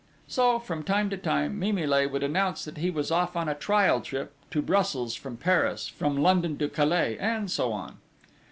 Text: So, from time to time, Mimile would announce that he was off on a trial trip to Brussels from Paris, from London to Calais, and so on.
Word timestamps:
So, 0.27 0.57
from 0.57 0.81
time 0.81 1.11
to 1.11 1.15
time, 1.17 1.59
Mimile 1.59 2.07
would 2.09 2.23
announce 2.23 2.65
that 2.65 2.77
he 2.79 2.89
was 2.89 3.11
off 3.11 3.35
on 3.35 3.47
a 3.47 3.53
trial 3.53 4.01
trip 4.01 4.33
to 4.49 4.59
Brussels 4.59 5.13
from 5.13 5.37
Paris, 5.37 5.87
from 5.87 6.17
London 6.17 6.57
to 6.57 6.67
Calais, 6.67 7.19
and 7.19 7.51
so 7.51 7.71
on. 7.71 7.97